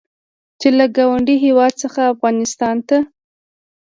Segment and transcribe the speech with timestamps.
[0.59, 2.97] چې له ګاونډي هېواد څخه افغانستان ته